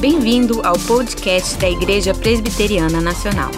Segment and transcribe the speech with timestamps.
[0.00, 3.50] Bem-vindo ao podcast da Igreja Presbiteriana Nacional.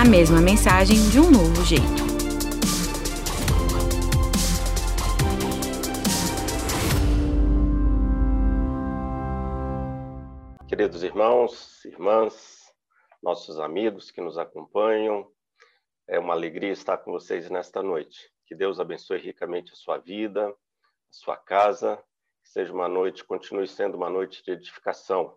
[0.00, 1.82] A mesma mensagem de um novo jeito.
[10.68, 12.72] Queridos irmãos, irmãs,
[13.20, 15.28] nossos amigos que nos acompanham,
[16.08, 18.30] é uma alegria estar com vocês nesta noite.
[18.46, 20.54] Que Deus abençoe ricamente a sua vida, a
[21.10, 22.00] sua casa,
[22.52, 25.34] seja uma noite, continue sendo uma noite de edificação.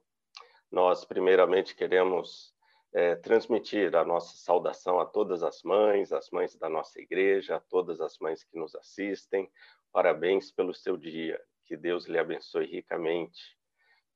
[0.69, 2.53] Nós, primeiramente, queremos
[2.93, 7.59] é, transmitir a nossa saudação a todas as mães, as mães da nossa igreja, a
[7.61, 9.49] todas as mães que nos assistem.
[9.93, 13.57] Parabéns pelo seu dia, que Deus lhe abençoe ricamente.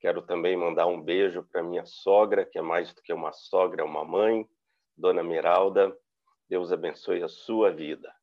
[0.02, 3.82] Quero também mandar um beijo para minha sogra, que é mais do que uma sogra,
[3.82, 4.46] é uma mãe,
[4.98, 5.98] Dona Miralda.
[6.50, 8.14] Deus abençoe a sua vida.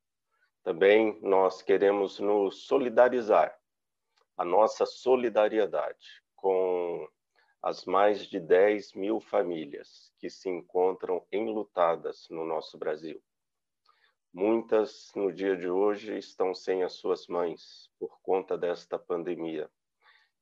[0.63, 3.57] Também nós queremos nos solidarizar,
[4.37, 7.09] a nossa solidariedade com
[7.63, 13.21] as mais de 10 mil famílias que se encontram enlutadas no nosso Brasil.
[14.33, 19.71] Muitas, no dia de hoje, estão sem as suas mães por conta desta pandemia.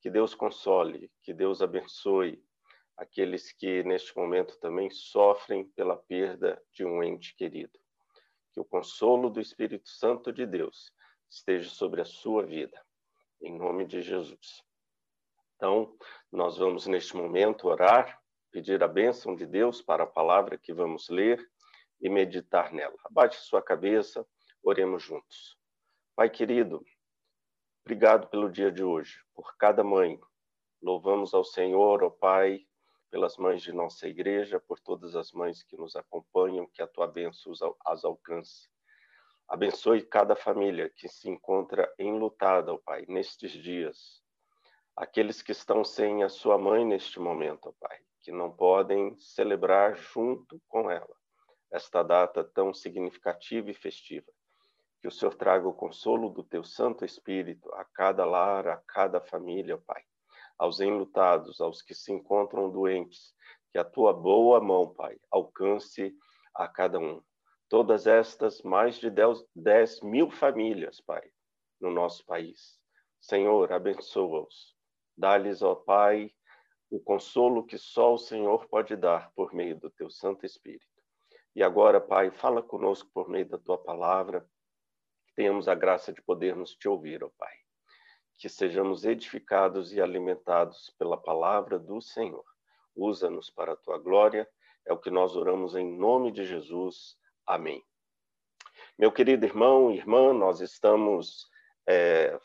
[0.01, 2.45] Que Deus console, que Deus abençoe
[2.97, 7.79] aqueles que neste momento também sofrem pela perda de um ente querido.
[8.53, 10.93] Que o consolo do Espírito Santo de Deus
[11.31, 12.84] esteja sobre a sua vida,
[13.45, 14.63] em nome de Jesus.
[15.55, 15.97] Então,
[16.33, 18.19] nós vamos neste momento orar,
[18.51, 21.39] pedir a bênção de Deus para a palavra que vamos ler
[22.01, 22.97] e meditar nela.
[23.05, 24.27] Abaixe sua cabeça,
[24.63, 25.59] oremos juntos.
[26.17, 26.83] Pai querido,
[27.85, 30.19] obrigado pelo dia de hoje, por cada mãe.
[30.83, 32.67] Louvamos ao Senhor, ó Pai,
[33.11, 37.07] pelas mães de nossa igreja, por todas as mães que nos acompanham, que a tua
[37.07, 37.53] bênção
[37.85, 38.69] as alcance.
[39.49, 44.23] Abençoe cada família que se encontra enlutada, ó Pai, nestes dias.
[44.97, 49.97] Aqueles que estão sem a sua mãe neste momento, ó Pai, que não podem celebrar
[49.97, 51.17] junto com ela
[51.71, 54.31] esta data tão significativa e festiva.
[55.01, 59.21] Que o Senhor traga o consolo do teu Santo Espírito a cada lar, a cada
[59.21, 60.03] família, ó Pai
[60.59, 63.35] aos enlutados, aos que se encontram doentes,
[63.71, 66.15] que a tua boa mão, Pai, alcance
[66.55, 67.21] a cada um.
[67.69, 71.23] Todas estas mais de 10 mil famílias, Pai,
[71.81, 72.79] no nosso país.
[73.21, 74.75] Senhor, abençoa-os.
[75.17, 76.31] Dá-lhes, ó Pai,
[76.91, 80.85] o consolo que só o Senhor pode dar por meio do teu Santo Espírito.
[81.57, 84.47] E agora, Pai, fala conosco por meio da tua palavra,
[85.27, 87.65] que tenhamos a graça de podermos te ouvir, ó Pai
[88.39, 92.45] que sejamos edificados e alimentados pela palavra do Senhor.
[92.95, 94.49] Usa-nos para a tua glória,
[94.87, 97.17] é o que nós oramos em nome de Jesus.
[97.47, 97.85] Amém.
[98.99, 101.47] Meu querido irmão e irmã, nós estamos
[101.87, 102.39] é,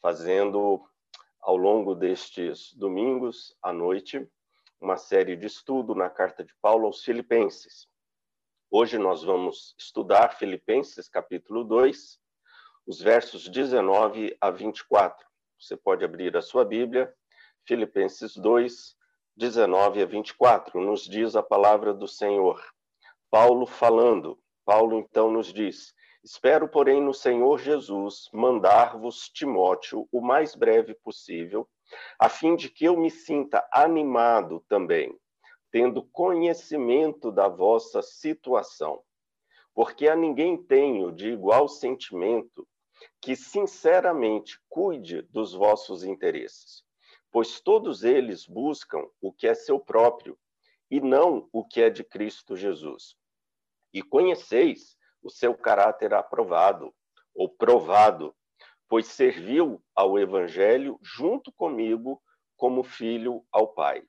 [0.00, 0.82] fazendo
[1.38, 4.26] ao longo destes domingos à noite
[4.80, 7.86] uma série de estudo na carta de Paulo aos Filipenses.
[8.70, 12.18] Hoje nós vamos estudar Filipenses capítulo 2,
[12.86, 15.26] os versos 19 a 24.
[15.60, 17.14] Você pode abrir a sua Bíblia,
[17.66, 18.96] Filipenses 2,
[19.36, 22.71] 19 a 24, nos diz a palavra do Senhor.
[23.32, 30.54] Paulo falando, Paulo então nos diz: Espero, porém, no Senhor Jesus mandar-vos Timóteo o mais
[30.54, 31.66] breve possível,
[32.18, 35.18] a fim de que eu me sinta animado também,
[35.70, 39.02] tendo conhecimento da vossa situação.
[39.74, 42.68] Porque a ninguém tenho de igual sentimento
[43.18, 46.84] que sinceramente cuide dos vossos interesses,
[47.30, 50.38] pois todos eles buscam o que é seu próprio
[50.90, 53.16] e não o que é de Cristo Jesus.
[53.92, 56.94] E conheceis o seu caráter aprovado
[57.34, 58.34] ou provado,
[58.88, 62.22] pois serviu ao evangelho junto comigo
[62.56, 64.02] como filho ao Pai.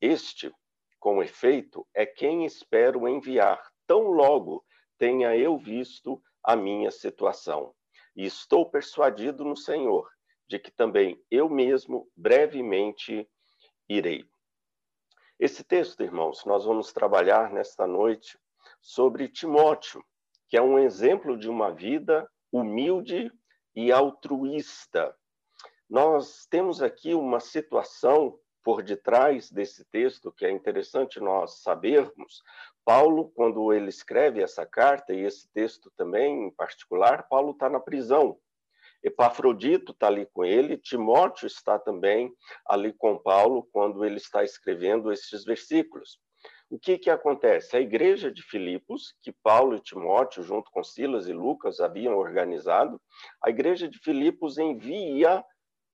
[0.00, 0.52] Este,
[0.98, 4.64] com efeito, é quem espero enviar, tão logo
[4.98, 7.74] tenha eu visto a minha situação
[8.14, 10.08] e estou persuadido no Senhor
[10.48, 13.28] de que também eu mesmo brevemente
[13.88, 14.24] irei.
[15.38, 18.38] Esse texto, irmãos, nós vamos trabalhar nesta noite
[18.80, 20.04] sobre Timóteo,
[20.48, 23.30] que é um exemplo de uma vida humilde
[23.74, 25.14] e altruísta.
[25.88, 32.42] Nós temos aqui uma situação por detrás desse texto que é interessante nós sabermos,
[32.84, 37.78] Paulo, quando ele escreve essa carta, e esse texto também em particular, Paulo está na
[37.78, 38.38] prisão.
[39.02, 42.34] Epafrodito está ali com ele, Timóteo está também
[42.66, 46.20] ali com Paulo quando ele está escrevendo esses versículos.
[46.68, 47.76] O que, que acontece?
[47.76, 53.00] A igreja de Filipos, que Paulo e Timóteo, junto com Silas e Lucas, haviam organizado,
[53.40, 55.44] a igreja de Filipos envia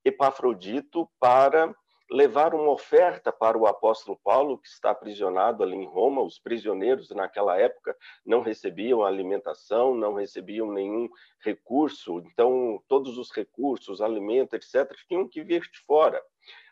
[0.02, 1.74] Epafrodito para
[2.10, 6.22] levar uma oferta para o apóstolo Paulo, que está aprisionado ali em Roma.
[6.22, 11.08] Os prisioneiros naquela época não recebiam alimentação, não recebiam nenhum
[11.40, 16.20] recurso, então todos os recursos, alimento, etc., tinham que vir de fora.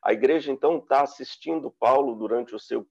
[0.02, 2.84] A igreja então está assistindo Paulo durante o seu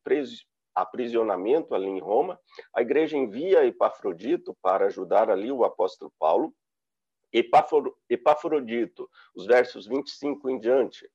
[0.81, 2.39] aprisionamento ali em Roma.
[2.75, 6.53] A igreja envia Epafrodito para ajudar ali o apóstolo Paulo.
[8.09, 11.07] Epafrodito, os versos 25 em diante,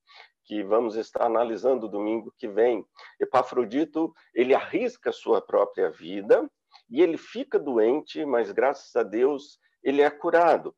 [0.45, 2.85] que vamos estar analisando domingo que vem.
[3.19, 6.49] Epafrodito, ele arrisca sua própria vida
[6.89, 10.75] e ele fica doente, mas graças a Deus ele é curado.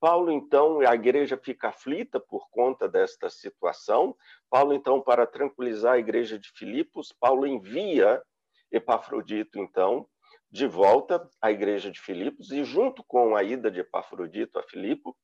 [0.00, 4.16] Paulo, então, a igreja fica aflita por conta desta situação.
[4.48, 8.22] Paulo, então, para tranquilizar a igreja de Filipos, Paulo envia
[8.70, 10.08] Epafrodito, então,
[10.50, 15.16] de volta à igreja de Filipos, e junto com a ida de Epafrodito a Filipo,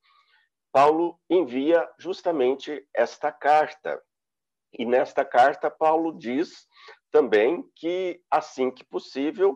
[0.72, 4.02] Paulo envia justamente esta carta.
[4.76, 6.66] E nesta carta, Paulo diz
[7.14, 9.52] também que, assim que possível,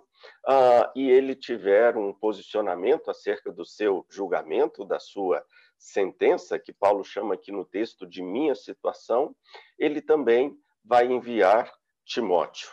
[0.46, 5.44] uh, e ele tiver um posicionamento acerca do seu julgamento, da sua
[5.76, 9.34] sentença, que Paulo chama aqui no texto de minha situação,
[9.76, 11.68] ele também vai enviar
[12.04, 12.70] Timóteo.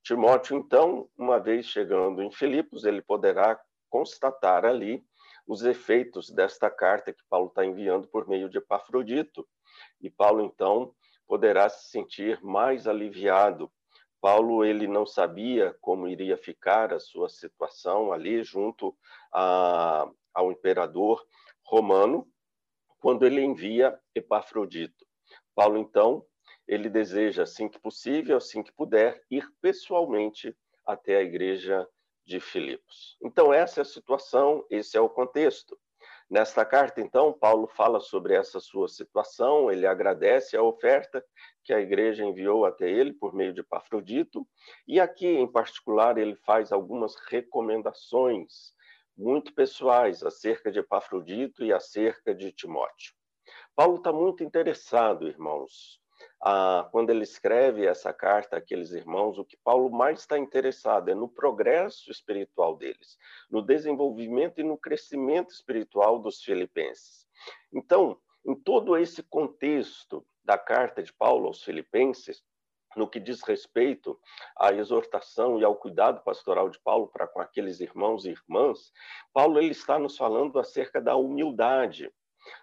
[0.00, 5.04] Timóteo, então, uma vez chegando em Filipos, ele poderá constatar ali
[5.44, 9.44] os efeitos desta carta que Paulo está enviando por meio de Epafrodito.
[10.00, 10.94] E Paulo, então,
[11.26, 13.68] poderá se sentir mais aliviado.
[14.20, 18.96] Paulo, ele não sabia como iria ficar a sua situação ali junto
[19.32, 21.26] a, ao imperador
[21.64, 22.28] romano,
[22.98, 25.06] quando ele envia Epafrodito.
[25.54, 26.24] Paulo, então,
[26.68, 30.56] ele deseja, assim que possível, assim que puder, ir pessoalmente
[30.86, 31.88] até a igreja
[32.26, 33.16] de Filipos.
[33.22, 35.78] Então, essa é a situação, esse é o contexto.
[36.30, 41.24] Nesta carta, então, Paulo fala sobre essa sua situação, ele agradece a oferta
[41.64, 44.46] que a igreja enviou até ele por meio de Pafrodito,
[44.86, 48.72] e aqui, em particular, ele faz algumas recomendações
[49.16, 53.12] muito pessoais acerca de Epafrodito e acerca de Timóteo.
[53.74, 56.00] Paulo está muito interessado, irmãos,
[56.42, 61.14] ah, quando ele escreve essa carta àqueles irmãos, o que Paulo mais está interessado é
[61.14, 63.18] no progresso espiritual deles,
[63.50, 67.26] no desenvolvimento e no crescimento espiritual dos filipenses.
[67.72, 72.42] Então, em todo esse contexto da carta de Paulo aos filipenses,
[72.96, 74.18] no que diz respeito
[74.56, 78.92] à exortação e ao cuidado pastoral de Paulo para com aqueles irmãos e irmãs,
[79.32, 82.10] Paulo ele está nos falando acerca da humildade,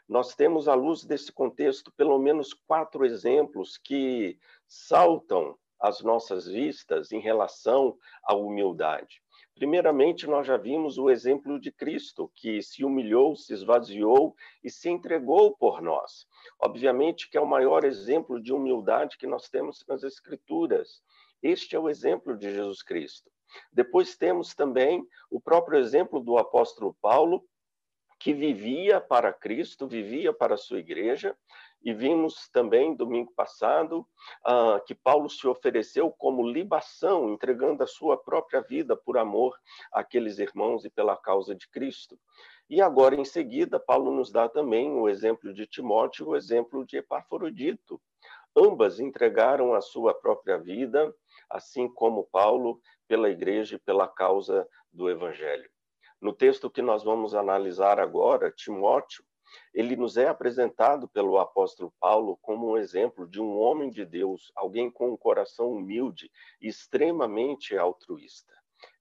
[0.07, 4.37] nós temos, à luz desse contexto, pelo menos quatro exemplos que
[4.67, 9.21] saltam às nossas vistas em relação à humildade.
[9.55, 14.89] Primeiramente, nós já vimos o exemplo de Cristo, que se humilhou, se esvaziou e se
[14.89, 16.27] entregou por nós.
[16.59, 21.01] Obviamente que é o maior exemplo de humildade que nós temos nas Escrituras.
[21.41, 23.31] Este é o exemplo de Jesus Cristo.
[23.71, 27.43] Depois temos também o próprio exemplo do apóstolo Paulo,
[28.19, 31.35] que vivia para Cristo, vivia para a sua igreja,
[31.83, 33.99] e vimos também, domingo passado,
[34.45, 39.55] uh, que Paulo se ofereceu como libação, entregando a sua própria vida por amor
[39.91, 42.19] àqueles irmãos e pela causa de Cristo.
[42.69, 46.85] E agora, em seguida, Paulo nos dá também o exemplo de Timóteo e o exemplo
[46.85, 48.01] de Epafrodito.
[48.55, 51.13] Ambas entregaram a sua própria vida,
[51.49, 55.69] assim como Paulo, pela igreja e pela causa do Evangelho.
[56.19, 59.23] No texto que nós vamos analisar agora, Timóteo,
[59.73, 64.51] ele nos é apresentado pelo apóstolo Paulo como um exemplo de um homem de Deus,
[64.55, 68.53] alguém com um coração humilde e extremamente altruísta.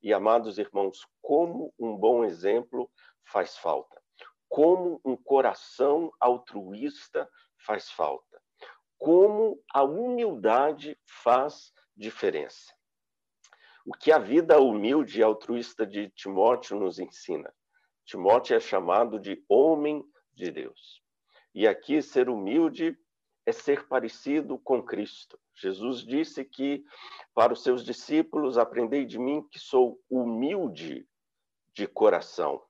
[0.03, 2.91] E, amados irmãos, como um bom exemplo
[3.25, 4.01] faz falta.
[4.49, 8.41] Como um coração altruísta faz falta.
[8.99, 12.76] Como a humildade faz diferença.
[13.87, 17.55] O que a vida humilde e altruísta de Timóteo nos ensina?
[18.05, 21.01] Timóteo é chamado de homem de Deus.
[21.55, 22.99] E aqui ser humilde
[23.47, 25.39] é ser parecido com Cristo.
[25.55, 26.85] Jesus disse que
[27.33, 31.07] para os seus discípulos aprendei de mim que sou humilde
[31.73, 32.61] de coração.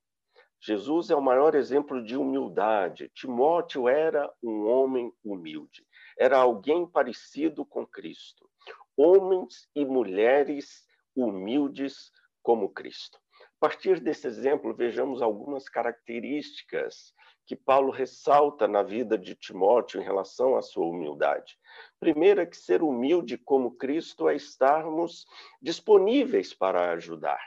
[0.60, 3.10] Jesus é o maior exemplo de humildade.
[3.14, 5.82] Timóteo era um homem humilde.
[6.18, 8.46] Era alguém parecido com Cristo.
[8.94, 10.85] Homens e mulheres
[11.16, 13.18] humildes como Cristo.
[13.56, 17.14] A partir desse exemplo, vejamos algumas características
[17.46, 21.56] que Paulo ressalta na vida de Timóteo em relação à sua humildade.
[21.98, 25.24] Primeiro é que ser humilde como Cristo é estarmos
[25.62, 27.40] disponíveis para ajudar.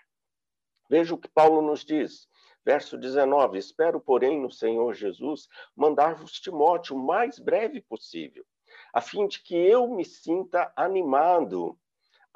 [0.90, 2.28] Veja o que Paulo nos diz.
[2.66, 8.46] Verso 19: Espero, porém, no Senhor Jesus mandar-vos Timóteo o mais breve possível,
[8.94, 11.78] a fim de que eu me sinta animado,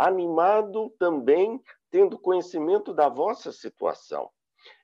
[0.04, 4.30] animado também tendo conhecimento da vossa situação.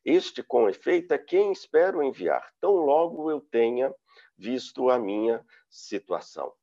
[0.05, 3.93] Este, com efeito, é quem espero enviar, tão logo eu tenha
[4.38, 6.53] visto a minha situação.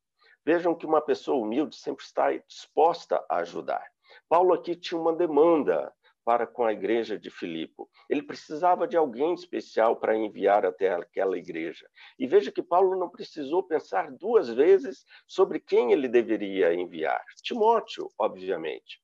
[0.43, 3.85] Vejam que uma pessoa humilde sempre está disposta a ajudar.
[4.27, 5.93] Paulo aqui tinha uma demanda
[6.27, 7.85] para com a igreja de Filipe.
[8.09, 11.87] Ele precisava de alguém especial para enviar até aquela igreja.
[12.19, 17.23] E veja que Paulo não precisou pensar duas vezes sobre quem ele deveria enviar.
[17.41, 19.01] Timóteo, obviamente.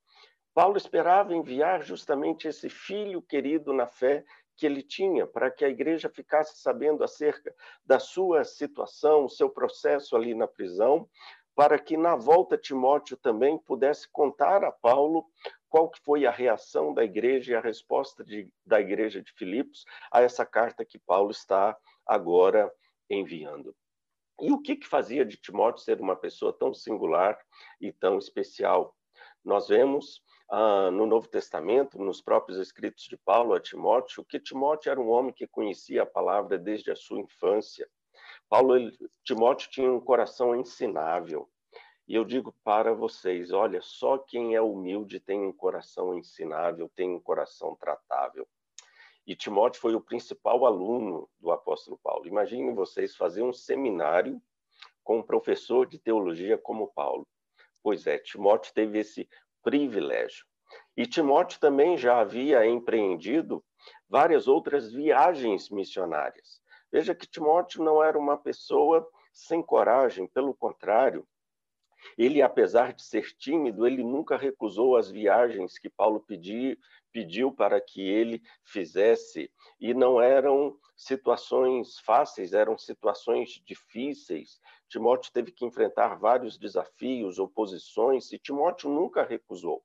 [0.54, 4.26] Paulo esperava enviar justamente esse filho querido na fé
[4.58, 10.18] que ele tinha, para que a igreja ficasse sabendo acerca da sua situação, seu processo
[10.18, 11.08] ali na prisão,
[11.56, 15.26] para que na volta Timóteo também pudesse contar a Paulo
[15.74, 19.86] qual que foi a reação da igreja e a resposta de, da igreja de Filipos
[20.12, 21.76] a essa carta que Paulo está
[22.06, 22.72] agora
[23.10, 23.76] enviando.
[24.40, 27.36] E o que, que fazia de Timóteo ser uma pessoa tão singular
[27.82, 28.96] e tão especial?
[29.44, 34.92] Nós vemos ah, no Novo Testamento, nos próprios escritos de Paulo a Timóteo, que Timóteo
[34.92, 37.90] era um homem que conhecia a palavra desde a sua infância.
[38.48, 41.50] Paulo, ele, Timóteo tinha um coração ensinável.
[42.08, 47.10] E eu digo para vocês, olha, só quem é humilde tem um coração ensinável, tem
[47.10, 48.46] um coração tratável.
[49.26, 52.28] E Timóteo foi o principal aluno do apóstolo Paulo.
[52.28, 54.42] Imaginem vocês fazer um seminário
[55.02, 57.26] com um professor de teologia como Paulo.
[57.82, 59.28] Pois é, Timóteo teve esse
[59.64, 60.46] privilégio.
[60.98, 63.64] E Timóteo também já havia empreendido
[64.10, 66.62] várias outras viagens missionárias.
[66.92, 71.26] Veja que Timóteo não era uma pessoa sem coragem, pelo contrário,
[72.18, 76.78] ele, apesar de ser tímido, ele nunca recusou as viagens que Paulo pedi,
[77.12, 84.60] pediu para que ele fizesse, e não eram situações fáceis, eram situações difíceis.
[84.90, 89.84] Timóteo teve que enfrentar vários desafios, oposições, e Timóteo nunca recusou,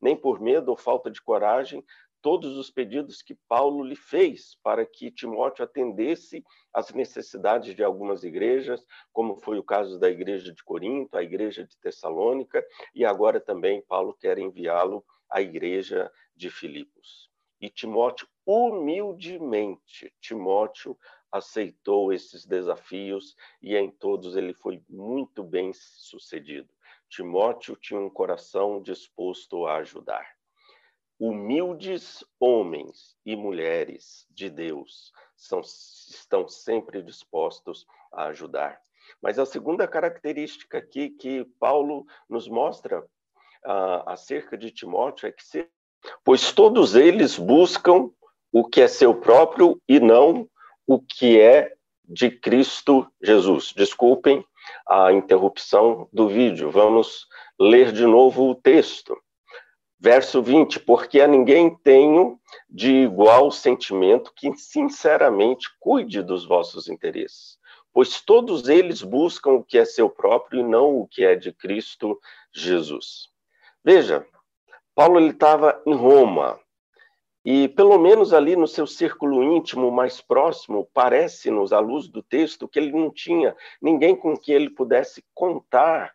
[0.00, 1.84] nem por medo ou falta de coragem,
[2.24, 8.24] todos os pedidos que Paulo lhe fez para que Timóteo atendesse às necessidades de algumas
[8.24, 13.38] igrejas, como foi o caso da igreja de Corinto, a igreja de Tessalônica, e agora
[13.38, 17.30] também Paulo quer enviá-lo à igreja de Filipos.
[17.60, 20.96] E Timóteo, humildemente, Timóteo
[21.30, 26.72] aceitou esses desafios e em todos ele foi muito bem sucedido.
[27.10, 30.33] Timóteo tinha um coração disposto a ajudar
[31.26, 38.78] humildes homens e mulheres de Deus são, estão sempre dispostos a ajudar.
[39.22, 45.42] Mas a segunda característica aqui que Paulo nos mostra uh, acerca de Timóteo é que,
[45.42, 45.66] se,
[46.22, 48.10] pois todos eles buscam
[48.52, 50.46] o que é seu próprio e não
[50.86, 51.72] o que é
[52.04, 53.72] de Cristo Jesus.
[53.74, 54.44] Desculpem
[54.86, 56.70] a interrupção do vídeo.
[56.70, 57.26] Vamos
[57.58, 59.18] ler de novo o texto.
[59.98, 67.58] Verso 20: Porque a ninguém tenho de igual sentimento que sinceramente cuide dos vossos interesses,
[67.92, 71.52] pois todos eles buscam o que é seu próprio e não o que é de
[71.52, 72.18] Cristo
[72.52, 73.28] Jesus.
[73.84, 74.26] Veja,
[74.94, 76.60] Paulo estava em Roma
[77.44, 82.66] e pelo menos ali no seu círculo íntimo mais próximo, parece-nos à luz do texto
[82.66, 86.14] que ele não tinha ninguém com que ele pudesse contar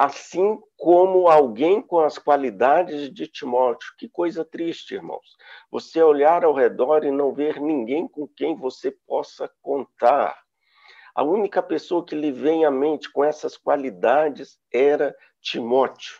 [0.00, 3.92] assim como alguém com as qualidades de Timóteo.
[3.98, 5.36] Que coisa triste, irmãos.
[5.70, 10.42] Você olhar ao redor e não ver ninguém com quem você possa contar.
[11.14, 16.18] A única pessoa que lhe vem à mente com essas qualidades era Timóteo.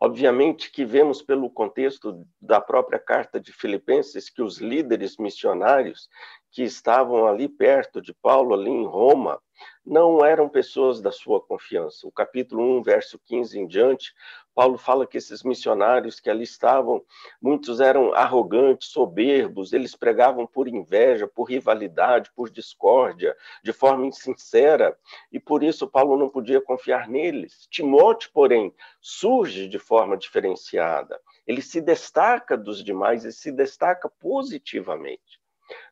[0.00, 6.08] Obviamente que vemos pelo contexto da própria carta de Filipenses que os líderes missionários
[6.54, 9.42] que estavam ali perto de Paulo, ali em Roma,
[9.84, 12.06] não eram pessoas da sua confiança.
[12.06, 14.14] O capítulo 1, verso 15 em diante,
[14.54, 17.04] Paulo fala que esses missionários que ali estavam,
[17.42, 24.96] muitos eram arrogantes, soberbos, eles pregavam por inveja, por rivalidade, por discórdia, de forma insincera,
[25.32, 27.66] e por isso Paulo não podia confiar neles.
[27.68, 31.20] Timóteo, porém, surge de forma diferenciada.
[31.48, 35.42] Ele se destaca dos demais e se destaca positivamente.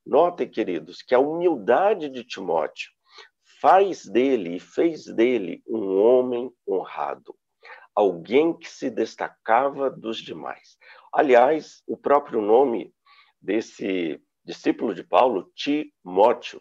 [0.04, 2.90] Notem, queridos, que a humildade de Timóteo
[3.60, 7.34] faz dele e fez dele um homem honrado,
[7.94, 10.76] alguém que se destacava dos demais.
[11.12, 12.92] Aliás, o próprio nome
[13.40, 16.60] desse discípulo de Paulo, Timóteo,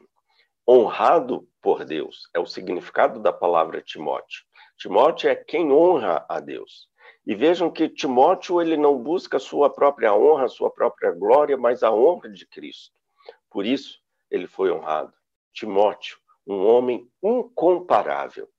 [0.68, 4.44] honrado por Deus, é o significado da palavra Timóteo.
[4.78, 6.88] Timóteo é quem honra a Deus.
[7.26, 11.92] E vejam que Timóteo ele não busca sua própria honra, sua própria glória, mas a
[11.92, 13.01] honra de Cristo.
[13.52, 14.00] Por isso
[14.32, 15.14] ele foi honrado.
[15.54, 18.50] Timóteo um homem incomparável.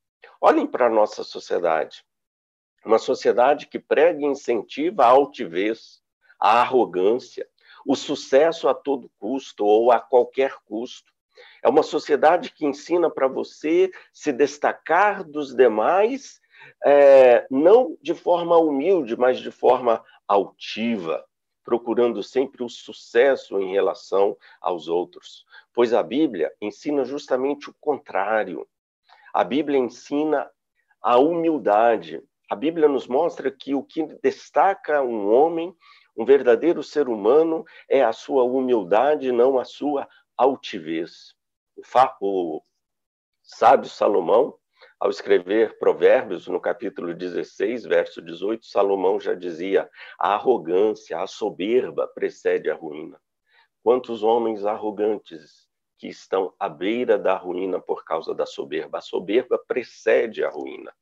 [0.41, 2.05] Olhem para a nossa sociedade.
[2.85, 6.01] Uma sociedade que prega e incentiva a altivez,
[6.39, 7.47] a arrogância,
[7.87, 11.13] o sucesso a todo custo ou a qualquer custo.
[11.63, 16.41] É uma sociedade que ensina para você se destacar dos demais,
[16.85, 21.25] é, não de forma humilde, mas de forma altiva,
[21.65, 25.45] procurando sempre o sucesso em relação aos outros.
[25.73, 28.67] Pois a Bíblia ensina justamente o contrário.
[29.33, 30.51] A Bíblia ensina
[31.01, 32.23] a humildade.
[32.51, 35.75] A Bíblia nos mostra que o que destaca um homem,
[36.17, 41.35] um verdadeiro ser humano, é a sua humildade, não a sua altivez.
[42.21, 42.63] O, o
[43.43, 44.59] sábio Salomão,
[45.03, 52.07] ao escrever Provérbios, no capítulo 16, verso 18, Salomão já dizia: a arrogância, a soberba
[52.15, 53.21] precede a ruína.
[53.83, 55.69] Quantos homens arrogantes
[55.99, 58.99] que estão à beira da ruína por causa da soberba.
[58.99, 60.95] A soberba precede a ruína.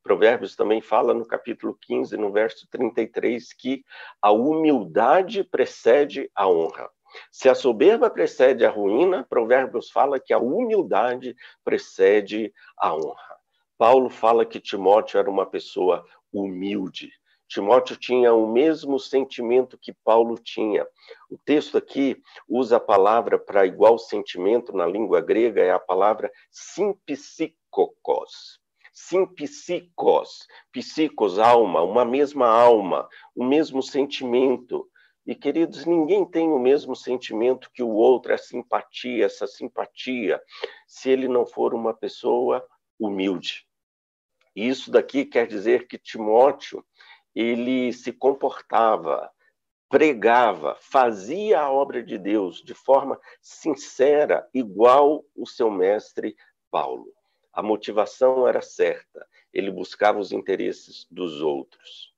[0.00, 3.84] Provérbios também fala no capítulo 15, no verso 33, que
[4.22, 6.88] a humildade precede a honra.
[7.32, 13.39] Se a soberba precede a ruína, Provérbios fala que a humildade precede a honra.
[13.80, 17.10] Paulo fala que Timóteo era uma pessoa humilde.
[17.48, 20.86] Timóteo tinha o mesmo sentimento que Paulo tinha.
[21.30, 26.30] O texto aqui usa a palavra para igual sentimento na língua grega, é a palavra
[26.50, 28.60] simpsicokos.
[28.92, 34.86] Simpsicos, psicos, alma, uma mesma alma, o mesmo sentimento.
[35.24, 40.38] E, queridos, ninguém tem o mesmo sentimento que o outro, a simpatia, essa simpatia,
[40.86, 42.62] se ele não for uma pessoa
[42.98, 43.69] humilde.
[44.54, 46.84] Isso daqui quer dizer que Timóteo
[47.34, 49.30] ele se comportava,
[49.88, 56.36] pregava, fazia a obra de Deus de forma sincera, igual o seu mestre
[56.70, 57.12] Paulo.
[57.52, 62.14] A motivação era certa, ele buscava os interesses dos outros.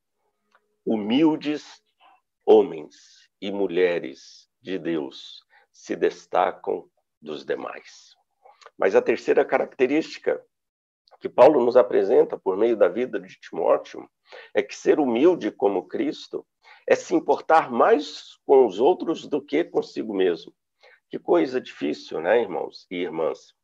[0.85, 1.83] Humildes
[2.45, 5.43] homens e mulheres de Deus
[5.73, 6.89] se destacam
[7.21, 8.15] dos demais.
[8.77, 10.45] Mas a terceira característica
[11.23, 14.11] que Paulo nos apresenta por meio da vida de Timóteo
[14.53, 16.45] é que ser humilde como Cristo
[16.85, 20.53] é se importar mais com os outros do que consigo mesmo.
[21.09, 23.55] Que coisa difícil, né, irmãos e irmãs?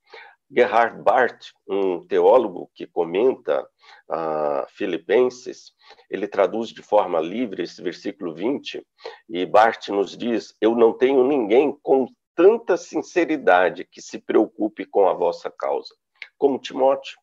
[0.49, 3.63] Gerhard Barth, um teólogo que comenta
[4.09, 5.73] uh, Filipenses,
[6.09, 8.87] ele traduz de forma livre esse versículo 20,
[9.29, 15.09] e Barth nos diz: Eu não tenho ninguém com tanta sinceridade que se preocupe com
[15.09, 15.93] a vossa causa,
[16.39, 17.19] como Timóteo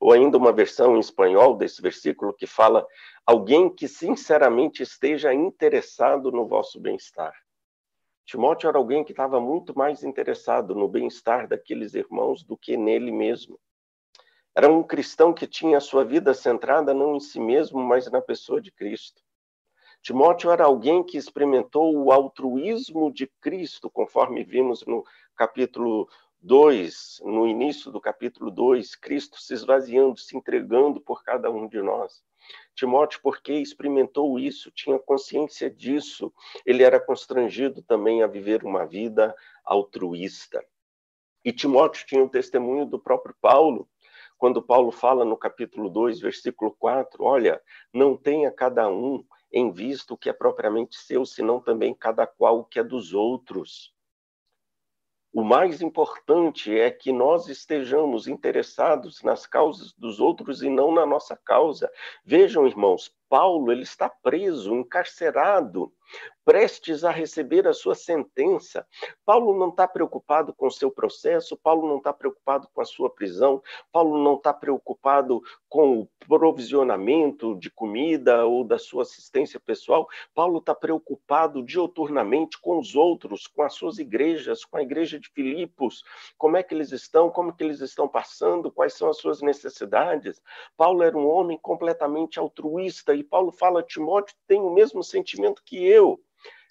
[0.00, 2.86] ou ainda uma versão em espanhol desse versículo que fala
[3.26, 7.34] alguém que sinceramente esteja interessado no vosso bem-estar.
[8.24, 13.10] Timóteo era alguém que estava muito mais interessado no bem-estar daqueles irmãos do que nele
[13.10, 13.58] mesmo.
[14.54, 18.20] Era um cristão que tinha a sua vida centrada não em si mesmo, mas na
[18.20, 19.22] pessoa de Cristo.
[20.02, 26.08] Timóteo era alguém que experimentou o altruísmo de Cristo, conforme vimos no capítulo
[26.40, 31.82] 2, no início do capítulo 2, Cristo se esvaziando, se entregando por cada um de
[31.82, 32.22] nós.
[32.74, 36.32] Timóteo, porque experimentou isso, tinha consciência disso,
[36.64, 40.64] ele era constrangido também a viver uma vida altruísta.
[41.44, 43.88] E Timóteo tinha um testemunho do próprio Paulo,
[44.38, 47.60] quando Paulo fala no capítulo 2, versículo 4, olha,
[47.92, 52.60] não tenha cada um em vista o que é propriamente seu, senão também cada qual
[52.60, 53.92] o que é dos outros.
[55.38, 61.06] O mais importante é que nós estejamos interessados nas causas dos outros e não na
[61.06, 61.88] nossa causa.
[62.24, 65.92] Vejam, irmãos, Paulo ele está preso, encarcerado,
[66.44, 68.86] prestes a receber a sua sentença.
[69.22, 73.10] Paulo não está preocupado com o seu processo, Paulo não está preocupado com a sua
[73.10, 73.62] prisão,
[73.92, 80.08] Paulo não está preocupado com o provisionamento de comida ou da sua assistência pessoal.
[80.34, 85.28] Paulo está preocupado dioturnamente com os outros, com as suas igrejas, com a igreja de
[85.28, 86.02] Filipos,
[86.38, 90.40] como é que eles estão, como que eles estão passando, quais são as suas necessidades.
[90.78, 95.84] Paulo era um homem completamente altruísta e Paulo fala: Timóteo tem o mesmo sentimento que
[95.84, 96.20] eu.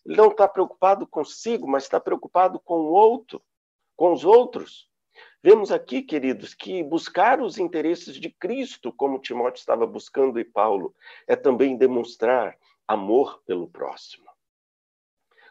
[0.06, 3.44] Ele não está preocupado consigo, mas está preocupado com o outro,
[3.96, 4.90] com os outros.
[5.44, 10.96] Vemos aqui, queridos, que buscar os interesses de Cristo, como Timóteo estava buscando e Paulo,
[11.28, 12.58] é também demonstrar
[12.88, 14.26] amor pelo próximo.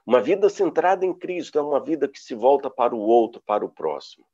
[0.07, 3.65] Uma vida centrada em Cristo é uma vida que se volta para o outro, para
[3.65, 4.25] o próximo.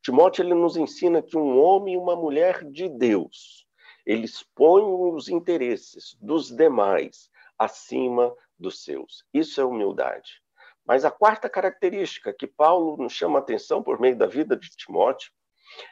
[0.00, 3.65] Timóteo ele nos ensina que um homem e uma mulher de Deus
[4.06, 9.24] eles põem os interesses dos demais acima dos seus.
[9.34, 10.40] Isso é humildade.
[10.86, 14.70] Mas a quarta característica que Paulo nos chama a atenção por meio da vida de
[14.70, 15.32] Timóteo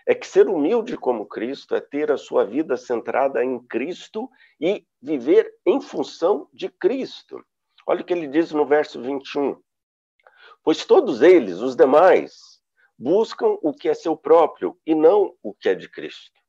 [0.07, 4.87] é que ser humilde como Cristo é ter a sua vida centrada em Cristo e
[5.03, 7.45] viver em função de Cristo.
[7.87, 9.61] Olha o que ele diz no verso 21.
[10.63, 12.63] Pois todos eles, os demais,
[12.97, 16.44] buscam o que é seu próprio e não o que é de Cristo.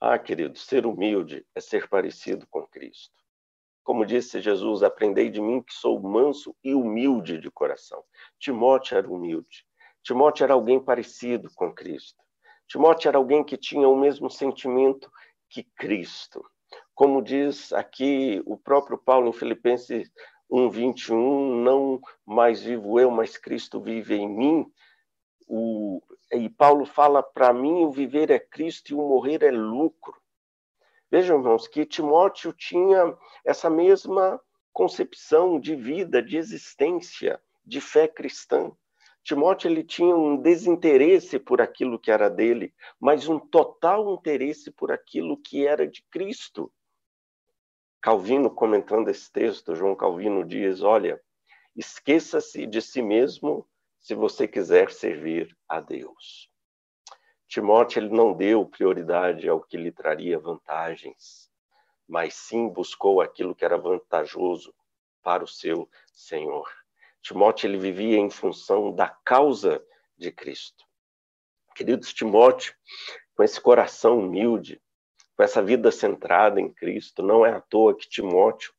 [0.00, 3.14] Ah, querido, ser humilde é ser parecido com Cristo.
[3.82, 8.04] Como disse Jesus, aprendei de mim que sou manso e humilde de coração.
[8.38, 9.66] Timóteo era humilde.
[10.02, 12.22] Timóteo era alguém parecido com Cristo.
[12.68, 15.10] Timóteo era alguém que tinha o mesmo sentimento
[15.48, 16.44] que Cristo.
[16.94, 20.12] Como diz aqui o próprio Paulo em Filipenses
[20.50, 24.72] 1:21, não mais vivo eu, mas Cristo vive em mim.
[25.48, 26.02] O,
[26.32, 30.14] e Paulo fala para mim o viver é Cristo e o morrer é lucro.
[31.10, 34.40] Vejam, irmãos, que Timóteo tinha essa mesma
[34.72, 38.70] concepção de vida, de existência, de fé cristã.
[39.24, 44.92] Timóteo ele tinha um desinteresse por aquilo que era dele, mas um total interesse por
[44.92, 46.72] aquilo que era de Cristo.
[48.00, 51.20] Calvino, comentando esse texto, João Calvino diz: Olha,
[51.76, 53.67] esqueça-se de si mesmo
[54.00, 56.50] se você quiser servir a Deus.
[57.48, 61.50] Timóteo ele não deu prioridade ao que lhe traria vantagens,
[62.06, 64.74] mas sim buscou aquilo que era vantajoso
[65.22, 66.70] para o seu Senhor.
[67.22, 69.84] Timóteo ele vivia em função da causa
[70.16, 70.84] de Cristo.
[71.74, 72.74] Queridos Timóteo,
[73.34, 74.80] com esse coração humilde,
[75.36, 78.72] com essa vida centrada em Cristo, não é à toa que Timóteo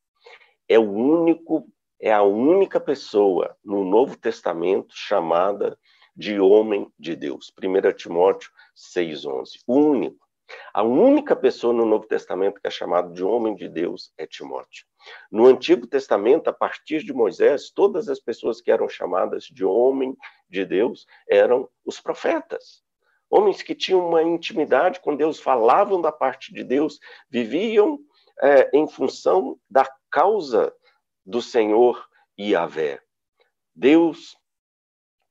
[0.68, 1.68] é o único,
[2.00, 5.78] é a única pessoa no Novo Testamento chamada
[6.16, 7.54] de homem de Deus.
[7.62, 9.62] 1 Timóteo 6,11.
[9.68, 10.28] O único.
[10.74, 14.86] A única pessoa no Novo Testamento que é chamada de homem de Deus é Timóteo.
[15.32, 20.16] No Antigo Testamento, a partir de Moisés, todas as pessoas que eram chamadas de homem
[20.50, 22.84] de Deus eram os profetas.
[23.30, 28.00] Homens que tinham uma intimidade com Deus, falavam da parte de Deus, viviam
[28.42, 30.74] é, em função da causa
[31.30, 33.00] do Senhor Yahvé.
[33.76, 34.36] Deus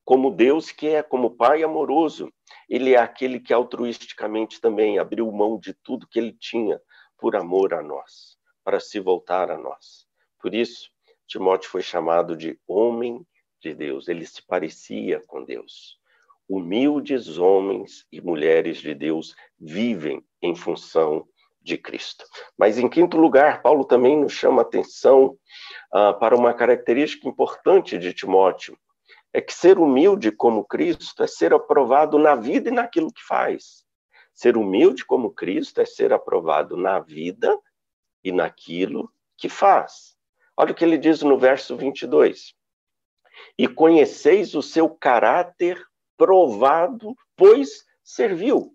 [0.04, 2.32] como Deus que é como Pai amoroso.
[2.68, 6.80] Ele é aquele que altruisticamente também abriu mão de tudo que ele tinha
[7.18, 10.06] por amor a nós, para se voltar a nós.
[10.38, 10.88] Por isso,
[11.26, 13.26] Timóteo foi chamado de homem
[13.60, 14.06] de Deus.
[14.06, 15.98] Ele se parecia com Deus.
[16.48, 21.28] Humildes homens e mulheres de Deus vivem em função
[21.68, 22.24] de Cristo.
[22.56, 25.38] Mas, em quinto lugar, Paulo também nos chama atenção
[25.92, 28.76] ah, para uma característica importante de Timóteo,
[29.32, 33.84] é que ser humilde como Cristo é ser aprovado na vida e naquilo que faz.
[34.34, 37.56] Ser humilde como Cristo é ser aprovado na vida
[38.24, 40.16] e naquilo que faz.
[40.56, 42.54] Olha o que ele diz no verso 22.
[43.56, 45.80] E conheceis o seu caráter
[46.16, 48.72] provado, pois serviu.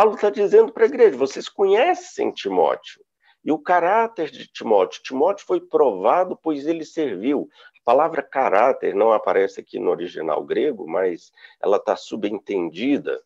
[0.00, 3.04] Paulo está dizendo para a igreja: vocês conhecem Timóteo
[3.44, 5.02] e o caráter de Timóteo.
[5.02, 7.50] Timóteo foi provado, pois ele serviu.
[7.66, 13.22] A palavra caráter não aparece aqui no original grego, mas ela está subentendida.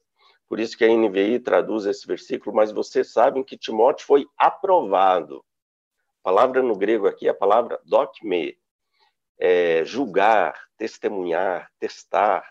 [0.49, 5.45] Por isso que a NVI traduz esse versículo, mas vocês sabem que Timóteo foi aprovado.
[6.23, 8.59] A palavra no grego aqui é a palavra dokme,
[9.39, 12.45] é, julgar, testemunhar, testar.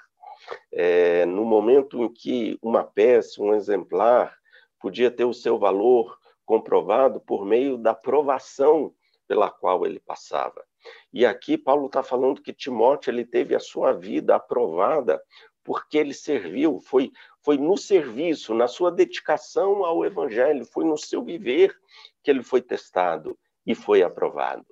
[0.71, 4.38] É, no momento em que uma peça, um exemplar,
[4.79, 8.93] podia ter o seu valor comprovado por meio da provação
[9.27, 10.63] pela qual ele passava.
[11.12, 15.21] E aqui Paulo está falando que Timóteo ele teve a sua vida aprovada
[15.63, 21.23] porque ele serviu, foi, foi no serviço, na sua dedicação ao evangelho, foi no seu
[21.23, 21.73] viver
[22.21, 24.65] que ele foi testado e foi aprovado.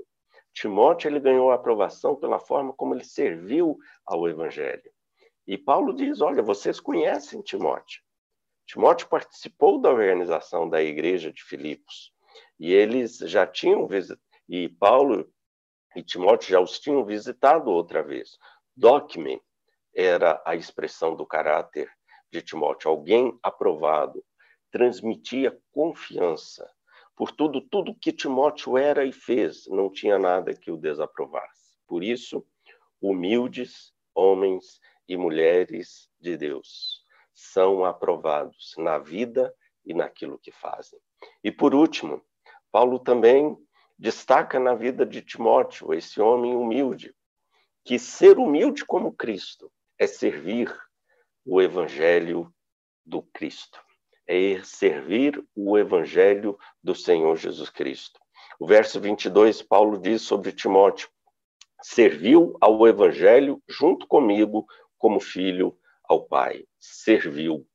[0.54, 4.92] Timóteo ele ganhou a aprovação pela forma como ele serviu ao evangelho.
[5.52, 8.02] E Paulo diz: Olha, vocês conhecem Timóteo.
[8.66, 12.14] Timóteo participou da organização da igreja de Filipos.
[12.58, 15.30] E eles já tinham visitado, e Paulo
[15.94, 18.38] e Timóteo já os tinham visitado outra vez.
[18.78, 19.42] Docme
[19.94, 21.92] era a expressão do caráter
[22.32, 24.24] de Timóteo, alguém aprovado,
[24.72, 26.66] transmitia confiança.
[27.14, 31.78] Por tudo, tudo que Timóteo era e fez, não tinha nada que o desaprovasse.
[31.86, 32.42] Por isso,
[33.02, 34.80] humildes homens
[35.12, 39.54] e mulheres de Deus são aprovados na vida
[39.86, 40.98] e naquilo que fazem.
[41.44, 42.22] E por último,
[42.72, 43.58] Paulo também
[44.00, 47.14] destaca na vida de Timóteo, esse homem humilde,
[47.84, 49.70] que ser humilde como Cristo
[50.00, 50.74] é servir
[51.46, 52.50] o evangelho
[53.06, 53.84] do Cristo,
[54.26, 58.18] é servir o evangelho do Senhor Jesus Cristo.
[58.58, 61.10] O verso 22, Paulo diz sobre Timóteo:
[61.82, 64.66] serviu ao evangelho junto comigo
[65.02, 67.68] como filho ao Pai, serviu.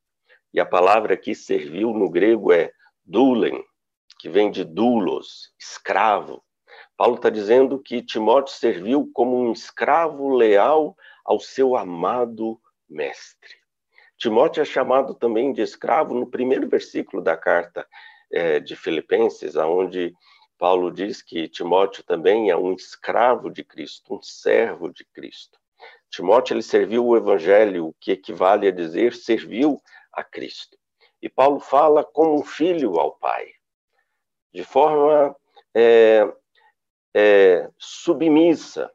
[0.55, 2.71] E a palavra aqui serviu no grego é
[3.05, 3.65] doulen,
[4.21, 6.41] que vem de doulos, escravo.
[6.97, 13.57] Paulo está dizendo que Timóteo serviu como um escravo leal ao seu amado mestre.
[14.17, 17.87] Timóteo é chamado também de escravo no primeiro versículo da carta
[18.31, 20.15] é, de Filipenses, aonde
[20.57, 25.59] Paulo diz que Timóteo também é um escravo de Cristo, um servo de Cristo.
[26.11, 29.81] Timóteo ele serviu o evangelho, o que equivale a dizer serviu
[30.13, 30.77] a Cristo.
[31.21, 33.47] E Paulo fala como um filho ao Pai,
[34.53, 35.35] de forma
[35.75, 36.33] é,
[37.15, 38.91] é, submissa.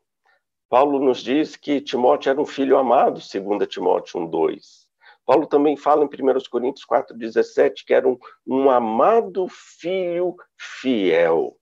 [0.70, 4.88] Paulo nos diz que Timóteo era um filho amado, segundo Timóteo 1,2.
[5.26, 11.58] Paulo também fala em 1 Coríntios 4,17 que era um, um amado filho fiel.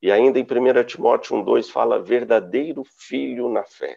[0.00, 3.96] E ainda em 1 Timóteo 1,2 fala verdadeiro filho na fé.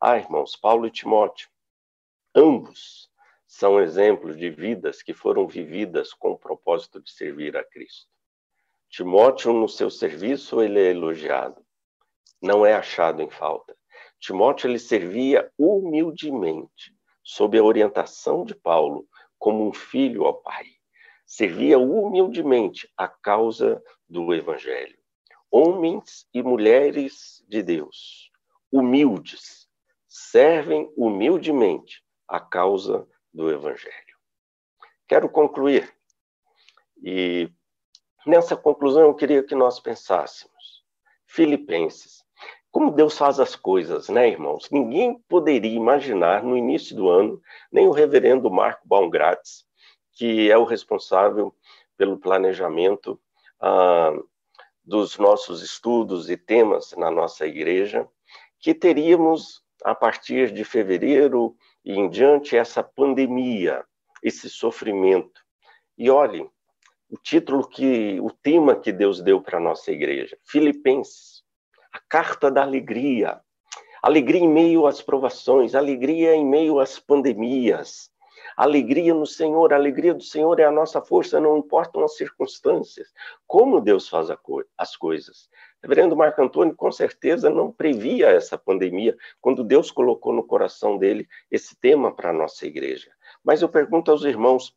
[0.00, 1.48] Ah, irmãos, Paulo e Timóteo,
[2.32, 3.10] ambos
[3.48, 8.06] são exemplos de vidas que foram vividas com o propósito de servir a Cristo.
[8.88, 11.60] Timóteo, no seu serviço, ele é elogiado,
[12.40, 13.76] não é achado em falta.
[14.20, 19.04] Timóteo, ele servia humildemente, sob a orientação de Paulo,
[19.36, 20.64] como um filho ao Pai.
[21.26, 24.96] Servia humildemente a causa do Evangelho.
[25.50, 28.30] Homens e mulheres de Deus,
[28.70, 29.67] humildes,
[30.18, 33.94] servem humildemente a causa do Evangelho.
[35.06, 35.94] Quero concluir,
[37.02, 37.50] e
[38.26, 40.84] nessa conclusão eu queria que nós pensássemos.
[41.26, 42.24] Filipenses,
[42.70, 44.68] como Deus faz as coisas, né, irmãos?
[44.70, 47.40] Ninguém poderia imaginar no início do ano,
[47.72, 49.66] nem o reverendo Marco Baumgratz,
[50.12, 51.54] que é o responsável
[51.96, 53.20] pelo planejamento
[53.60, 54.12] ah,
[54.84, 58.08] dos nossos estudos e temas na nossa igreja,
[58.60, 63.84] que teríamos, a partir de fevereiro e em diante, essa pandemia,
[64.22, 65.40] esse sofrimento.
[65.96, 66.50] E olhem,
[67.10, 71.38] o título que, o tema que Deus deu para a nossa igreja, Filipenses
[71.92, 73.40] a carta da alegria.
[74.02, 78.10] Alegria em meio às provações, alegria em meio às pandemias.
[78.56, 83.08] Alegria no Senhor, a alegria do Senhor é a nossa força, não importam as circunstâncias.
[83.46, 85.48] Como Deus faz co as coisas?
[85.82, 91.28] Reverendo Marco Antônio, com certeza, não previa essa pandemia quando Deus colocou no coração dele
[91.50, 93.10] esse tema para a nossa igreja.
[93.44, 94.76] Mas eu pergunto aos irmãos: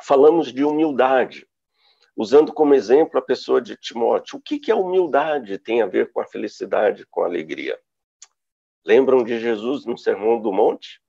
[0.00, 1.46] falamos de humildade,
[2.16, 4.38] usando como exemplo a pessoa de Timóteo.
[4.38, 7.78] O que, que a humildade tem a ver com a felicidade, com a alegria?
[8.84, 11.00] Lembram de Jesus no Sermão do Monte?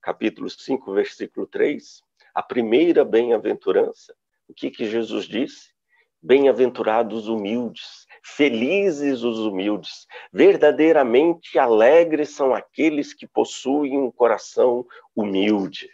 [0.00, 2.02] Capítulo 5, versículo 3?
[2.34, 4.16] A primeira bem-aventurança.
[4.48, 5.74] O que, que Jesus disse?
[6.22, 15.88] Bem-aventurados humildes, felizes os humildes, verdadeiramente alegres são aqueles que possuem um coração humilde.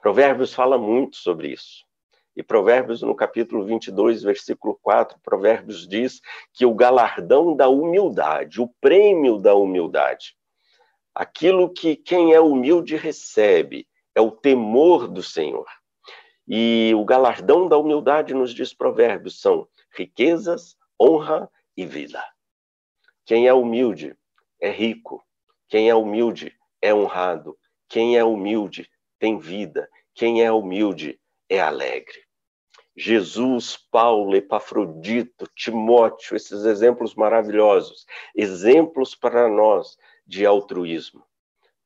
[0.00, 1.84] Provérbios fala muito sobre isso.
[2.36, 6.20] E Provérbios, no capítulo 22, versículo 4, Provérbios diz
[6.54, 10.36] que o galardão da humildade, o prêmio da humildade,
[11.14, 15.66] aquilo que quem é humilde recebe, é o temor do Senhor.
[16.48, 22.22] E o galardão da humildade, nos diz Provérbios, são riquezas, honra e vida.
[23.24, 24.16] Quem é humilde
[24.60, 25.24] é rico.
[25.68, 27.56] Quem é humilde é honrado.
[27.88, 29.88] Quem é humilde tem vida.
[30.14, 32.24] Quem é humilde é alegre.
[32.96, 41.24] Jesus, Paulo, Epafrodito, Timóteo, esses exemplos maravilhosos, exemplos para nós de altruísmo.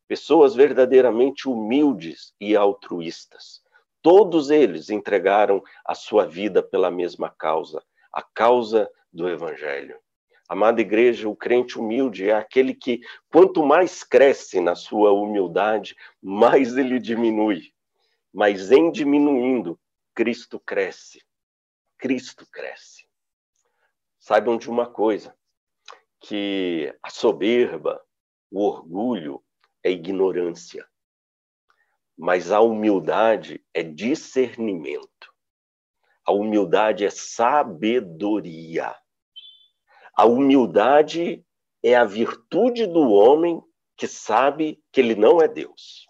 [0.08, 3.62] Pessoas verdadeiramente humildes e altruístas.
[4.02, 9.96] Todos eles entregaram a sua vida pela mesma causa, a causa do Evangelho.
[10.48, 13.00] Amada igreja, o crente humilde é aquele que,
[13.32, 17.72] quanto mais cresce na sua humildade, mais ele diminui
[18.34, 19.78] mas em diminuindo,
[20.12, 21.24] Cristo cresce.
[21.96, 23.06] Cristo cresce.
[24.18, 25.36] Saibam de uma coisa,
[26.18, 28.04] que a soberba,
[28.50, 29.40] o orgulho
[29.84, 30.84] é ignorância,
[32.16, 35.32] mas a humildade é discernimento.
[36.26, 38.96] A humildade é sabedoria.
[40.16, 41.44] A humildade
[41.82, 43.62] é a virtude do homem
[43.96, 46.06] que sabe que ele não é Deus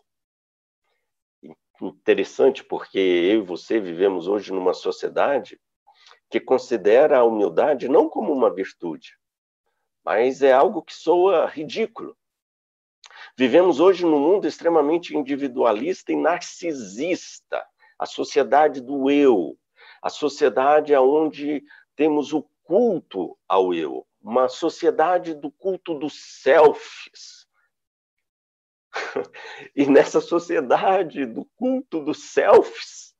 [1.82, 5.60] interessante porque eu e você vivemos hoje numa sociedade
[6.30, 9.16] que considera a humildade não como uma virtude,
[10.04, 12.16] mas é algo que soa ridículo.
[13.36, 17.64] Vivemos hoje num mundo extremamente individualista e narcisista,
[17.98, 19.56] a sociedade do eu,
[20.02, 21.62] a sociedade onde
[21.96, 27.46] temos o culto ao eu, uma sociedade do culto dos selfies.
[29.74, 33.14] E nessa sociedade do culto dos selfies,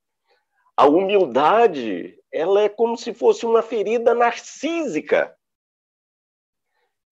[0.76, 5.36] a humildade, ela é como se fosse uma ferida narcísica.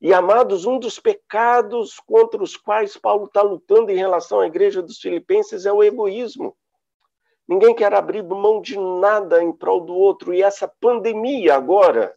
[0.01, 4.83] E, amados, um dos pecados contra os quais Paulo está lutando em relação à igreja
[4.83, 6.57] dos filipenses é o egoísmo.
[7.47, 10.35] Ninguém quer abrir mão de nada em prol do outro.
[10.35, 12.16] E essa pandemia agora,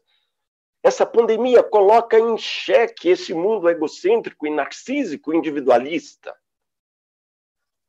[0.85, 6.31] essa pandemia coloca em xeque esse mundo egocêntrico e narcísico, individualista.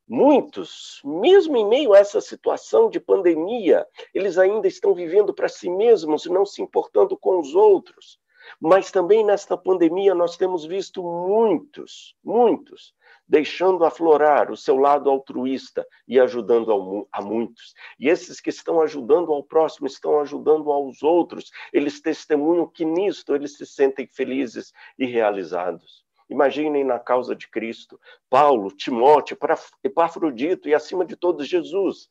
[0.08, 5.68] Muitos, mesmo em meio a essa situação de pandemia, eles ainda estão vivendo para si
[5.68, 8.18] mesmos, não se importando com os outros.
[8.60, 12.94] Mas também nesta pandemia nós temos visto muitos, muitos
[13.28, 17.74] deixando aflorar o seu lado altruísta e ajudando a muitos.
[17.98, 21.50] E esses que estão ajudando ao próximo estão ajudando aos outros.
[21.72, 26.04] Eles testemunham que nisto eles se sentem felizes e realizados.
[26.28, 29.38] Imaginem na causa de Cristo, Paulo, Timóteo,
[29.82, 32.08] Epafrodito e, acima de todos, Jesus.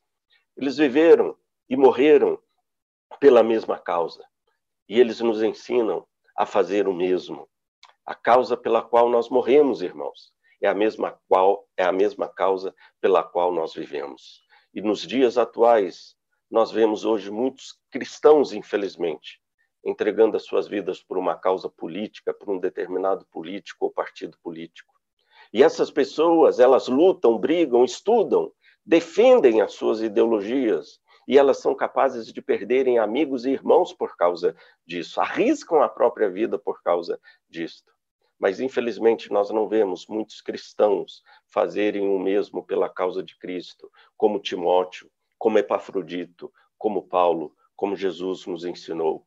[0.56, 1.36] Eles viveram
[1.68, 2.38] e morreram
[3.20, 4.24] pela mesma causa.
[4.88, 7.48] E eles nos ensinam a fazer o mesmo.
[8.04, 12.74] A causa pela qual nós morremos, irmãos, é a mesma qual é a mesma causa
[13.00, 14.42] pela qual nós vivemos.
[14.74, 16.14] E nos dias atuais,
[16.50, 19.40] nós vemos hoje muitos cristãos, infelizmente,
[19.84, 24.94] entregando as suas vidas por uma causa política, por um determinado político ou partido político.
[25.52, 28.52] E essas pessoas, elas lutam, brigam, estudam,
[28.84, 34.54] defendem as suas ideologias, e elas são capazes de perderem amigos e irmãos por causa
[34.86, 37.92] disso, arriscam a própria vida por causa disto.
[38.38, 44.38] Mas, infelizmente, nós não vemos muitos cristãos fazerem o mesmo pela causa de Cristo, como
[44.38, 49.26] Timóteo, como Epafrodito, como Paulo, como Jesus nos ensinou.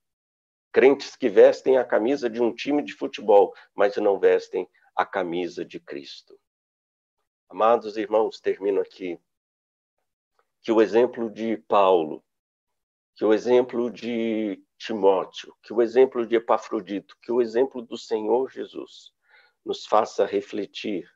[0.71, 5.65] Crentes que vestem a camisa de um time de futebol, mas não vestem a camisa
[5.65, 6.39] de Cristo.
[7.49, 9.19] Amados irmãos, termino aqui.
[10.61, 12.23] Que o exemplo de Paulo,
[13.15, 18.49] que o exemplo de Timóteo, que o exemplo de Epafrodito, que o exemplo do Senhor
[18.49, 19.11] Jesus
[19.65, 21.09] nos faça refletir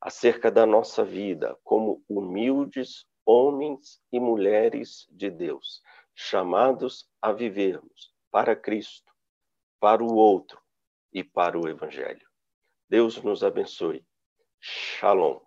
[0.00, 5.82] acerca da nossa vida como humildes homens e mulheres de Deus,
[6.14, 9.12] chamados a vivermos para Cristo,
[9.80, 10.60] para o outro
[11.12, 12.28] e para o Evangelho.
[12.88, 14.04] Deus nos abençoe.
[14.60, 15.40] Shalom.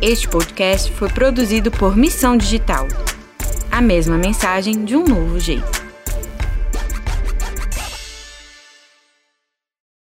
[0.00, 2.86] Este podcast foi produzido por Missão Digital.
[3.68, 5.87] A mesma mensagem de um novo jeito.